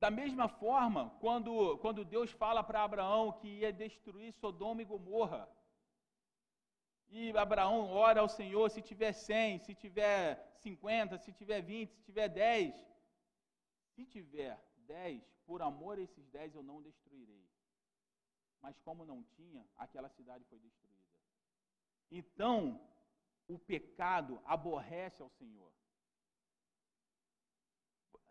[0.04, 5.48] Da mesma forma, quando, quando Deus fala para Abraão que ia destruir Sodoma e Gomorra,
[7.16, 10.24] e Abraão ora ao Senhor, se tiver 100, se tiver
[10.56, 12.74] 50, se tiver 20, se tiver 10.
[13.94, 17.46] Se tiver 10, por amor a esses 10 eu não destruirei.
[18.60, 21.04] Mas como não tinha, aquela cidade foi destruída.
[22.10, 22.82] Então,
[23.48, 25.72] o pecado aborrece ao Senhor.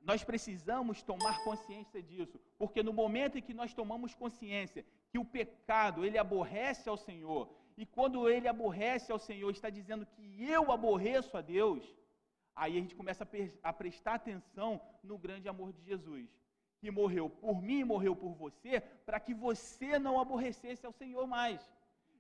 [0.00, 5.24] Nós precisamos tomar consciência disso, porque no momento em que nós tomamos consciência que o
[5.24, 10.70] pecado ele aborrece ao Senhor e quando ele aborrece ao Senhor, está dizendo que eu
[10.70, 11.82] aborreço a Deus,
[12.54, 13.26] aí a gente começa
[13.62, 16.28] a, prestar atenção no grande amor de Jesus,
[16.78, 21.26] que morreu por mim e morreu por você, para que você não aborrecesse ao Senhor
[21.26, 21.60] mais,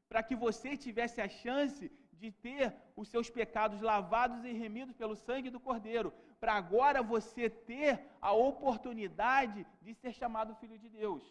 [0.08, 5.16] para que você tivesse a chance de ter os seus pecados lavados e remidos pelo
[5.16, 11.22] sangue do Cordeiro, para agora você ter a oportunidade de ser chamado filho de Deus.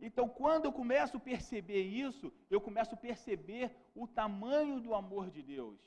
[0.00, 5.30] Então, quando eu começo a perceber isso, eu começo a perceber o tamanho do amor
[5.30, 5.78] de Deus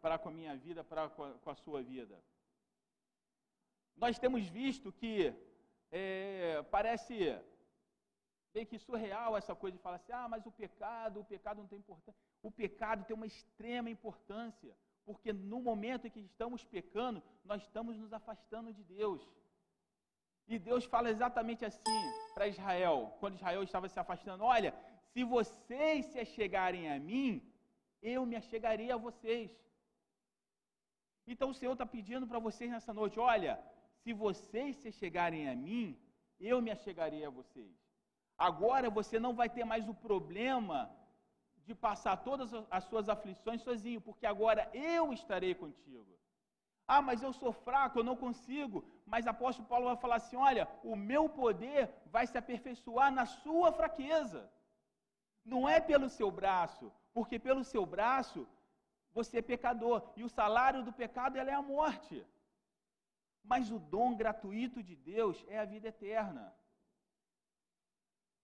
[0.00, 2.22] para com a minha vida, para com a sua vida.
[3.96, 5.34] Nós temos visto que
[5.90, 7.38] é, parece
[8.54, 11.68] meio que surreal essa coisa de falar assim: ah, mas o pecado, o pecado não
[11.68, 12.20] tem importância.
[12.42, 17.98] O pecado tem uma extrema importância, porque no momento em que estamos pecando, nós estamos
[17.98, 19.28] nos afastando de Deus.
[20.48, 22.02] E Deus fala exatamente assim
[22.34, 24.72] para Israel, quando Israel estava se afastando: Olha,
[25.12, 27.42] se vocês se achegarem a mim,
[28.00, 29.50] eu me achegarei a vocês.
[31.26, 33.58] Então o Senhor está pedindo para vocês nessa noite: Olha,
[34.02, 35.98] se vocês se chegarem a mim,
[36.38, 37.74] eu me achegarei a vocês.
[38.38, 40.90] Agora você não vai ter mais o problema
[41.64, 46.16] de passar todas as suas aflições sozinho, porque agora eu estarei contigo.
[46.86, 48.84] Ah, mas eu sou fraco, eu não consigo.
[49.12, 53.72] Mas apóstolo Paulo vai falar assim: olha, o meu poder vai se aperfeiçoar na sua
[53.72, 54.50] fraqueza.
[55.44, 58.40] Não é pelo seu braço, porque pelo seu braço
[59.16, 62.16] Você é pecador e o salário do pecado é a morte.
[63.42, 66.44] Mas o dom gratuito de Deus é a vida eterna.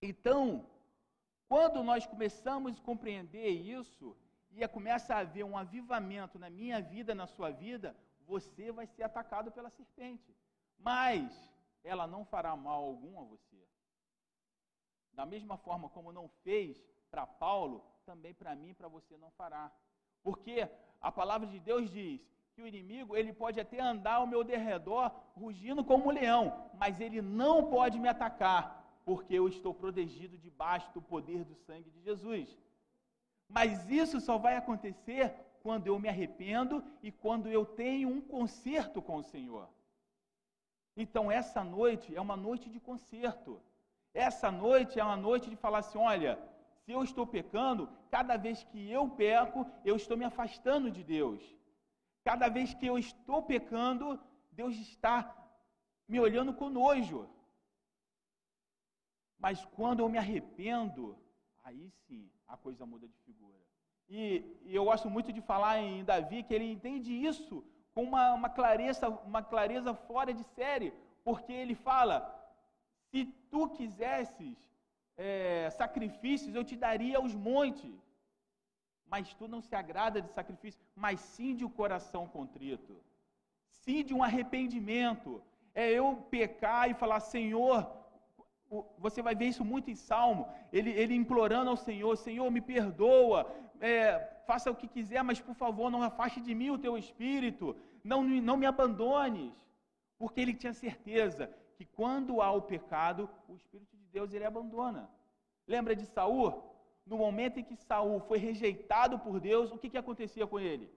[0.01, 0.41] Então,
[1.47, 4.17] quando nós começamos a compreender isso,
[4.55, 7.97] e começa a haver um avivamento na minha vida, na sua vida,
[8.27, 10.35] você vai ser atacado pela serpente.
[10.83, 11.33] Mas
[11.85, 13.63] ela não fará mal algum a você.
[15.13, 19.31] Da mesma forma como não fez para Paulo, também para mim e para você não
[19.33, 19.71] fará.
[20.23, 20.69] Porque
[21.01, 22.21] a palavra de Deus diz
[22.55, 27.01] que o inimigo, ele pode até andar ao meu derredor rugindo como um leão, mas
[27.01, 32.01] ele não pode me atacar, porque eu estou protegido debaixo do poder do sangue de
[32.03, 32.59] Jesus.
[33.49, 39.01] Mas isso só vai acontecer quando eu me arrependo e quando eu tenho um conserto
[39.01, 39.69] com o Senhor.
[40.97, 43.61] Então, essa noite é uma noite de conserto.
[44.13, 46.39] Essa noite é uma noite de falar assim: olha,
[46.85, 51.43] se eu estou pecando, cada vez que eu peco, eu estou me afastando de Deus.
[52.25, 55.35] Cada vez que eu estou pecando, Deus está
[56.07, 57.29] me olhando com nojo.
[59.39, 61.19] Mas quando eu me arrependo,
[61.65, 63.59] aí sim a coisa muda de figura.
[64.09, 68.33] E, e, eu gosto muito de falar em Davi que ele entende isso com uma,
[68.33, 70.93] uma, clareza, uma clareza fora de série,
[71.25, 72.17] porque ele fala:
[73.11, 74.57] se tu quisesses
[75.17, 77.95] é, sacrifícios, eu te daria os montes,
[79.07, 82.97] mas tu não se agrada de sacrifício, mas sim de um coração contrito,
[83.83, 85.43] sim de um arrependimento.
[85.75, 87.91] É eu pecar e falar: Senhor,
[88.99, 93.51] você vai ver isso muito em Salmo, ele, ele implorando ao Senhor: Senhor, me perdoa,
[93.83, 97.77] é, faça o que quiser, mas por favor, não afaste de mim o teu espírito,
[98.05, 99.53] não, não me abandones,
[100.17, 105.11] porque ele tinha certeza que quando há o pecado, o Espírito de Deus ele abandona.
[105.67, 106.63] Lembra de Saul?
[107.05, 110.89] No momento em que Saul foi rejeitado por Deus, o que, que acontecia com ele?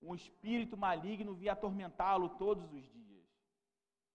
[0.00, 3.26] Um espírito maligno via atormentá-lo todos os dias.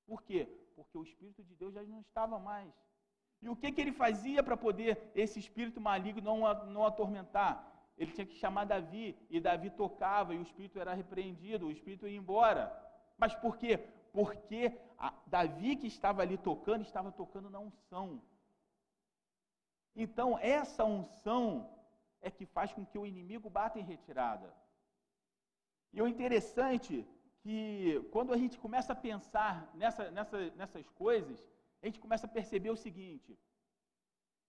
[0.08, 0.48] Por quê?
[0.76, 2.74] Porque o Espírito de Deus já não estava mais.
[3.44, 7.75] E o que, que ele fazia para poder esse espírito maligno não, não atormentar?
[7.98, 12.08] Ele tinha que chamar Davi, e Davi tocava, e o espírito era repreendido, o espírito
[12.08, 12.64] ia embora.
[13.18, 13.78] Mas por quê?
[14.12, 14.78] Porque
[15.28, 18.22] Davi que estava ali tocando, estava tocando na unção.
[19.96, 21.70] Então, essa unção
[22.22, 24.54] é que faz com que o inimigo bata em retirada.
[25.94, 27.08] E o interessante
[27.42, 31.42] que quando a gente começa a pensar nessa, nessa, nessas coisas,
[31.82, 33.38] a gente começa a perceber o seguinte: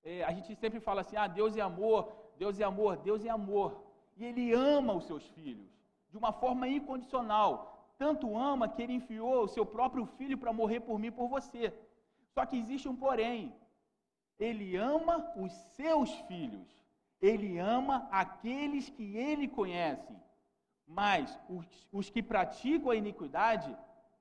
[0.03, 3.31] é, a gente sempre fala assim, ah, Deus é amor, Deus é amor, Deus é
[3.31, 3.83] amor.
[4.17, 5.71] E Ele ama os seus filhos
[6.11, 7.93] de uma forma incondicional.
[7.99, 11.73] Tanto ama que Ele enviou o seu próprio filho para morrer por mim por você.
[12.35, 13.55] Só que existe um porém.
[14.39, 16.69] Ele ama os seus filhos.
[17.21, 20.15] Ele ama aqueles que Ele conhece.
[20.87, 23.77] Mas os, os que praticam a iniquidade,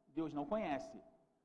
[0.08, 0.97] Deus não conhece.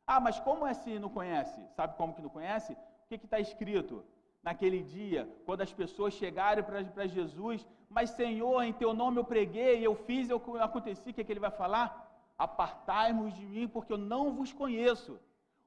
[0.07, 1.61] Ah, mas como é se não conhece?
[1.77, 2.73] Sabe como que não conhece?
[2.73, 2.77] O
[3.09, 4.05] que está escrito?
[4.43, 9.85] Naquele dia, quando as pessoas chegarem para Jesus, mas Senhor, em teu nome eu preguei,
[9.85, 12.09] eu fiz, eu aconteci, o que, é que ele vai falar?
[12.39, 15.21] Apartai-vos de mim, porque eu não vos conheço.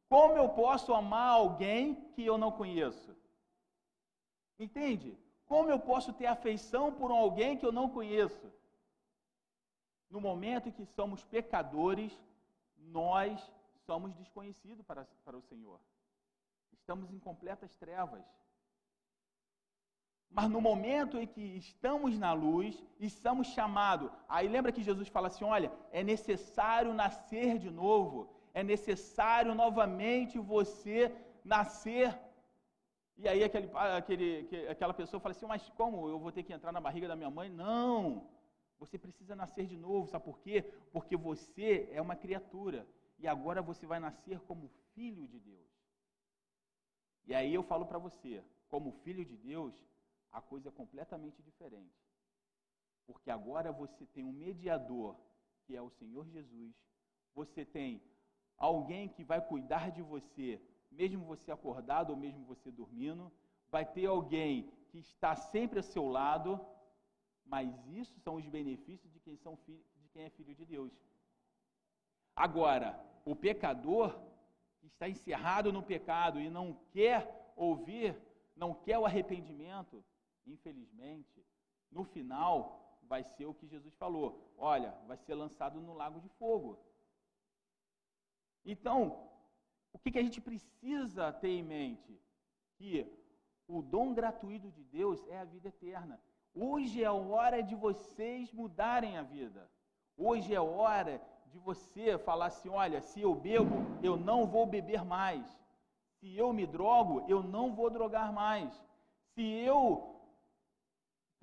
[0.10, 3.16] Como eu posso amar alguém que eu não conheço?
[4.58, 5.18] Entende?
[5.46, 8.52] Como eu posso ter afeição por alguém que eu não conheço?
[10.10, 12.12] No momento em que somos pecadores,
[12.78, 13.52] nós
[13.86, 15.80] somos desconhecidos para, para o Senhor.
[16.72, 18.24] Estamos em completas trevas.
[20.36, 25.08] Mas no momento em que estamos na luz e somos chamados, aí lembra que Jesus
[25.08, 31.16] fala assim: olha, é necessário nascer de novo, é necessário novamente você
[31.46, 32.18] nascer.
[33.16, 36.72] E aí aquele, aquele, aquela pessoa fala assim: mas como eu vou ter que entrar
[36.72, 37.48] na barriga da minha mãe?
[37.48, 38.28] Não,
[38.80, 40.66] você precisa nascer de novo, sabe por quê?
[40.92, 42.88] Porque você é uma criatura
[43.20, 45.72] e agora você vai nascer como filho de Deus.
[47.28, 49.74] E aí eu falo para você, como filho de Deus,
[50.34, 51.96] a coisa é completamente diferente.
[53.06, 55.16] Porque agora você tem um mediador,
[55.64, 56.74] que é o Senhor Jesus.
[57.36, 58.02] Você tem
[58.58, 60.62] alguém que vai cuidar de você,
[60.92, 63.32] mesmo você acordado ou mesmo você dormindo.
[63.70, 66.60] Vai ter alguém que está sempre ao seu lado.
[67.46, 70.94] Mas isso são os benefícios de quem, são filho, de quem é filho de Deus.
[72.36, 74.18] Agora, o pecador
[74.80, 78.18] que está encerrado no pecado e não quer ouvir,
[78.56, 80.04] não quer o arrependimento,
[80.46, 81.46] infelizmente,
[81.92, 86.30] no final vai ser o que Jesus falou: olha, vai ser lançado no lago de
[86.30, 86.80] fogo.
[88.66, 89.30] Então,
[89.92, 92.20] o que, que a gente precisa ter em mente?
[92.78, 93.06] Que
[93.68, 96.20] o dom gratuito de Deus é a vida eterna.
[96.56, 99.70] Hoje é a hora de vocês mudarem a vida.
[100.16, 105.04] Hoje é hora de você falar assim: olha, se eu bebo, eu não vou beber
[105.04, 105.46] mais.
[106.20, 108.72] Se eu me drogo, eu não vou drogar mais.
[109.34, 110.13] Se eu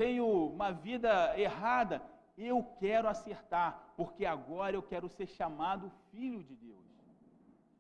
[0.01, 2.03] tenho uma vida errada,
[2.39, 6.87] eu quero acertar, porque agora eu quero ser chamado filho de Deus.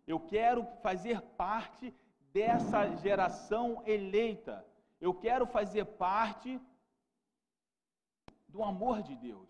[0.06, 1.94] Eu quero fazer parte
[2.30, 4.62] dessa geração eleita.
[5.00, 6.60] Eu quero fazer parte
[8.46, 9.48] do amor de Deus.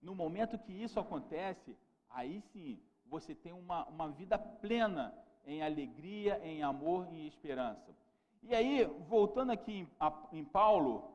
[0.00, 1.76] No momento que isso acontece,
[2.08, 5.12] aí sim você tem uma, uma vida plena
[5.44, 7.92] em alegria, em amor e esperança.
[8.42, 9.86] E aí, voltando aqui
[10.32, 11.14] em, Paulo,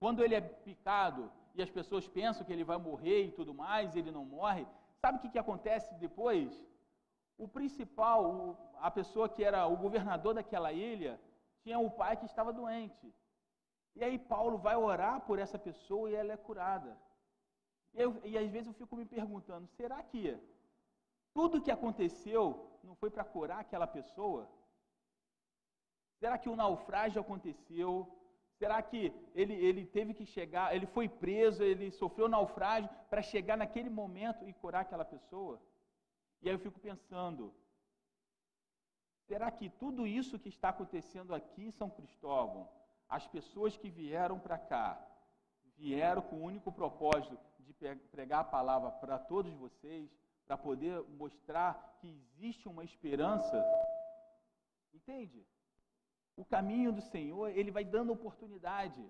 [0.00, 3.94] quando ele é picado e as pessoas pensam que ele vai morrer e tudo mais,
[3.94, 4.66] ele não morre,
[5.00, 6.64] sabe o que, que acontece depois?
[7.36, 11.20] O principal, a pessoa que era o governador daquela ilha,
[11.62, 13.14] tinha o pai que estava doente.
[13.94, 16.96] E aí Paulo vai orar por essa pessoa e ela é curada.
[17.94, 20.38] E, eu, e às vezes eu fico me perguntando, será que
[21.34, 24.48] tudo que aconteceu não foi para curar aquela pessoa?
[26.22, 27.90] Será que o naufrágio aconteceu?
[28.56, 33.56] Será que ele, ele teve que chegar, ele foi preso, ele sofreu naufrágio para chegar
[33.56, 35.60] naquele momento e curar aquela pessoa?
[36.40, 37.52] E aí eu fico pensando,
[39.26, 42.68] será que tudo isso que está acontecendo aqui em São Cristóvão
[43.08, 45.04] as pessoas que vieram para cá
[45.76, 47.74] vieram com o único propósito de
[48.12, 50.08] pregar a palavra para todos vocês,
[50.46, 53.58] para poder mostrar que existe uma esperança.
[54.94, 55.44] Entende?
[56.36, 59.02] O caminho do Senhor, ele vai dando oportunidade.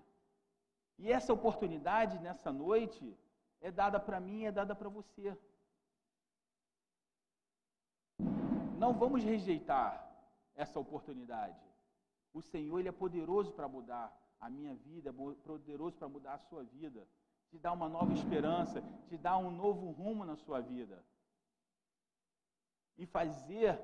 [0.97, 3.17] E essa oportunidade nessa noite
[3.61, 5.37] é dada para mim, é dada para você.
[8.77, 9.91] Não vamos rejeitar
[10.55, 11.59] essa oportunidade.
[12.33, 16.39] O Senhor ele é poderoso para mudar a minha vida, é poderoso para mudar a
[16.39, 17.07] sua vida,
[17.49, 21.03] te dar uma nova esperança, te dar um novo rumo na sua vida.
[22.97, 23.79] E fazer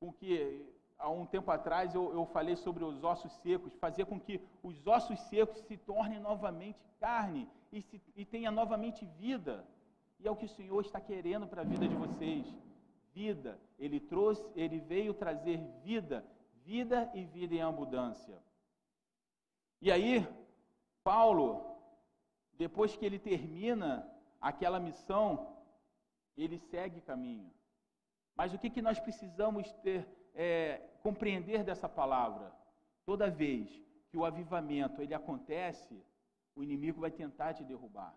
[0.00, 4.18] com que, há um tempo atrás eu, eu falei sobre os ossos secos, fazer com
[4.18, 9.64] que os ossos secos se tornem novamente carne e, se, e tenha novamente vida.
[10.18, 12.46] E é o que o Senhor está querendo para a vida de vocês.
[13.12, 13.58] Vida.
[13.78, 16.24] Ele trouxe, ele veio trazer vida
[16.66, 18.36] vida e vida em abundância.
[19.80, 20.26] E aí,
[21.04, 21.64] Paulo,
[22.54, 23.90] depois que ele termina
[24.40, 25.56] aquela missão,
[26.36, 27.48] ele segue caminho.
[28.34, 30.06] Mas o que, que nós precisamos ter,
[30.36, 32.52] é, compreender dessa palavra?
[33.04, 33.68] Toda vez
[34.08, 36.00] que o avivamento ele acontece,
[36.54, 38.14] o inimigo vai tentar te derrubar.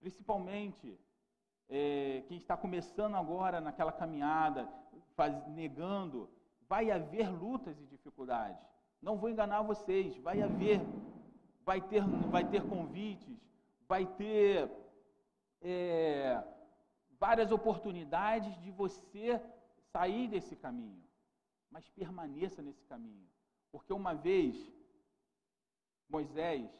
[0.00, 0.98] Principalmente
[1.68, 4.66] é, quem está começando agora naquela caminhada,
[5.14, 6.30] faz, negando
[6.68, 8.64] vai haver lutas e dificuldades.
[9.00, 10.80] Não vou enganar vocês, vai haver,
[11.64, 13.36] vai ter, vai ter convites,
[13.88, 14.70] vai ter
[15.62, 16.42] é,
[17.18, 19.40] várias oportunidades de você
[19.92, 21.02] sair desse caminho,
[21.70, 23.28] mas permaneça nesse caminho,
[23.70, 24.56] porque uma vez
[26.08, 26.70] Moisés,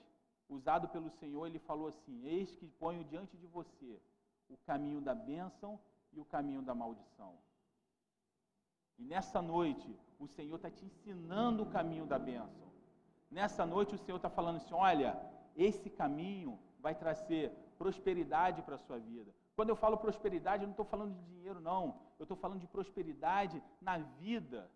[0.49, 4.01] usado pelo Senhor, ele falou assim: Eis que ponho diante de você
[4.49, 5.79] o caminho da bênção
[6.13, 7.37] e o caminho da maldição.
[8.99, 12.67] E nessa noite, o Senhor está te ensinando o caminho da bênção.
[13.31, 15.19] Nessa noite, o Senhor está falando assim: olha,
[15.57, 19.35] esse caminho vai trazer prosperidade para a sua vida.
[19.57, 21.85] Quando eu falo prosperidade, eu não estou falando de dinheiro, não.
[22.19, 24.71] Eu estou falando de prosperidade na vida.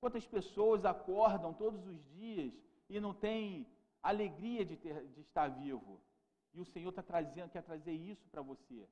[0.00, 2.52] Quantas pessoas acordam todos os dias
[2.88, 3.66] e não têm
[4.02, 6.00] alegria de, ter, de estar vivo?
[6.54, 8.88] E o Senhor está trazendo, quer trazer isso para você.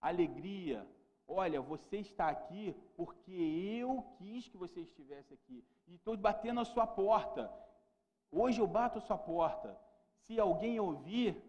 [0.00, 0.86] Alegria,
[1.26, 5.64] Olha, você está aqui porque eu quis que você estivesse aqui.
[5.86, 7.50] E estou batendo a sua porta.
[8.30, 9.78] Hoje eu bato a sua porta.
[10.24, 11.42] Se alguém ouvir,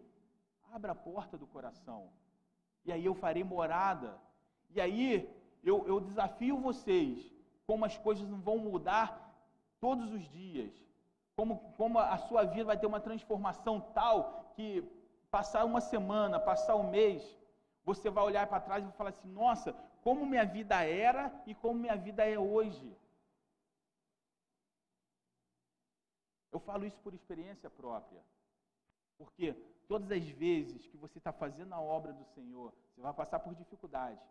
[0.72, 2.10] abra a porta do coração.
[2.86, 4.18] E aí eu farei morada.
[4.70, 5.28] E aí
[5.62, 7.32] eu, eu desafio vocês
[7.66, 9.08] como as coisas não vão mudar
[9.80, 10.72] todos os dias.
[11.34, 14.82] Como, como a sua vida vai ter uma transformação tal que
[15.30, 17.22] passar uma semana, passar um mês,
[17.84, 19.72] você vai olhar para trás e vai falar assim: nossa,
[20.02, 22.96] como minha vida era e como minha vida é hoje.
[26.52, 28.22] Eu falo isso por experiência própria.
[29.18, 29.54] Porque
[29.88, 33.54] todas as vezes que você está fazendo a obra do Senhor, você vai passar por
[33.54, 34.22] dificuldades,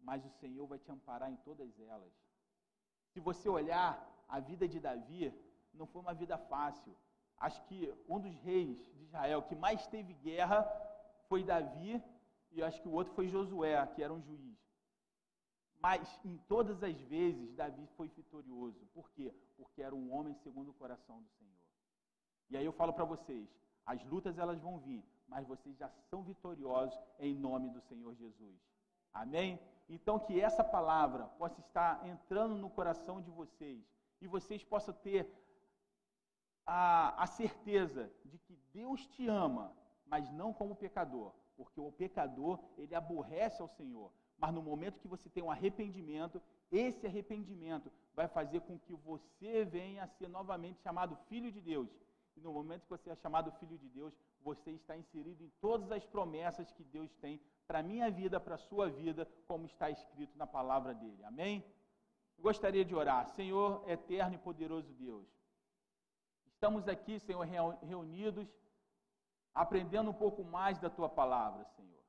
[0.00, 2.12] mas o Senhor vai te amparar em todas elas.
[3.12, 3.92] Se você olhar
[4.28, 5.32] a vida de Davi,
[5.72, 6.94] não foi uma vida fácil.
[7.36, 10.62] Acho que um dos reis de Israel que mais teve guerra
[11.28, 12.02] foi Davi
[12.50, 14.58] e acho que o outro foi Josué, que era um juiz.
[15.80, 18.86] Mas em todas as vezes Davi foi vitorioso.
[18.94, 19.34] Por quê?
[19.56, 21.54] Porque era um homem segundo o coração do Senhor.
[22.50, 23.48] E aí eu falo para vocês,
[23.86, 28.56] as lutas elas vão vir, mas vocês já são vitoriosos em nome do Senhor Jesus.
[29.12, 29.58] Amém?
[29.88, 33.84] Então que essa palavra possa estar entrando no coração de vocês
[34.20, 35.30] e vocês possam ter
[36.66, 39.72] a, a certeza de que Deus te ama,
[40.06, 44.10] mas não como pecador, porque o pecador ele aborrece ao Senhor.
[44.38, 49.64] Mas no momento que você tem um arrependimento, esse arrependimento vai fazer com que você
[49.64, 51.88] venha a ser novamente chamado filho de Deus.
[52.36, 55.90] E no momento que você é chamado filho de Deus, você está inserido em todas
[55.92, 59.90] as promessas que Deus tem para a minha vida, para a sua vida, como está
[59.90, 61.24] escrito na palavra dele.
[61.24, 61.64] Amém?
[62.38, 63.28] Gostaria de orar.
[63.28, 65.26] Senhor eterno e poderoso Deus,
[66.46, 67.46] estamos aqui, Senhor,
[67.82, 68.48] reunidos,
[69.54, 72.02] aprendendo um pouco mais da tua palavra, Senhor.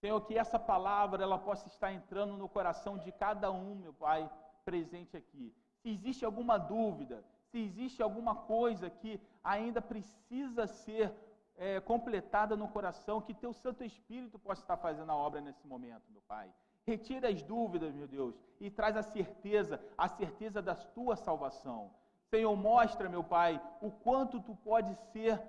[0.00, 4.30] Senhor, que essa palavra ela possa estar entrando no coração de cada um, meu Pai,
[4.64, 5.54] presente aqui.
[5.80, 11.12] Se existe alguma dúvida, se existe alguma coisa que ainda precisa ser
[11.56, 16.10] é, completada no coração, que teu Santo Espírito possa estar fazendo a obra nesse momento,
[16.10, 16.52] meu Pai.
[16.84, 21.90] Retira as dúvidas, meu Deus, e traz a certeza, a certeza da tua salvação.
[22.28, 25.40] Senhor, mostra, meu Pai, o quanto tu pode ser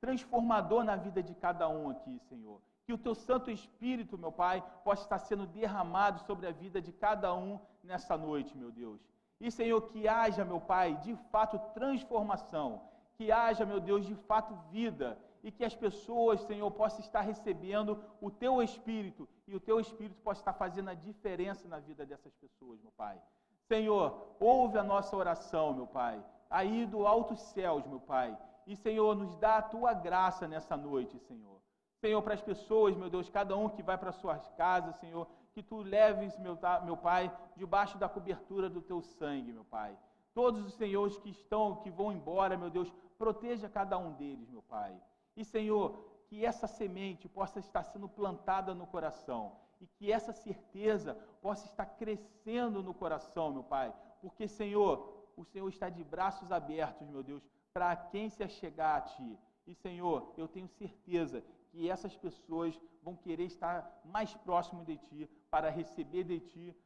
[0.00, 2.60] transformador na vida de cada um aqui, Senhor.
[2.84, 6.92] Que o teu Santo Espírito, meu Pai, possa estar sendo derramado sobre a vida de
[6.92, 9.00] cada um nessa noite, meu Deus.
[9.40, 12.82] E, Senhor, que haja, meu Pai, de fato transformação,
[13.16, 18.02] que haja, meu Deus, de fato vida, e que as pessoas, Senhor, possam estar recebendo
[18.20, 22.34] o Teu Espírito, e o Teu Espírito possa estar fazendo a diferença na vida dessas
[22.34, 23.20] pessoas, meu Pai.
[23.68, 28.36] Senhor, ouve a nossa oração, meu Pai, aí do altos céus, meu Pai,
[28.66, 31.60] e, Senhor, nos dá a Tua graça nessa noite, Senhor.
[32.00, 35.62] Senhor, para as pessoas, meu Deus, cada um que vai para suas casas, Senhor, que
[35.62, 39.96] tu leves, meu, meu Pai, debaixo da cobertura do teu sangue, meu Pai.
[40.34, 44.62] Todos os senhores que estão, que vão embora, meu Deus, proteja cada um deles, meu
[44.62, 45.00] Pai.
[45.36, 51.14] E, Senhor, que essa semente possa estar sendo plantada no coração e que essa certeza
[51.40, 53.94] possa estar crescendo no coração, meu Pai.
[54.20, 57.42] Porque, Senhor, o Senhor está de braços abertos, meu Deus,
[57.72, 59.38] para quem se achegar a Ti.
[59.66, 65.30] E, Senhor, eu tenho certeza que essas pessoas vão querer estar mais próximo de Ti
[65.50, 66.76] para receber de Ti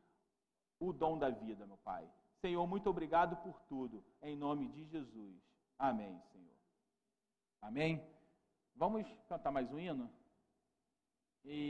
[0.78, 2.08] o dom da vida, meu Pai.
[2.40, 5.49] Senhor, muito obrigado por tudo, em nome de Jesus.
[5.80, 6.54] Amém, Senhor.
[7.62, 8.06] Amém?
[8.76, 10.12] Vamos cantar mais um hino?
[11.42, 11.68] E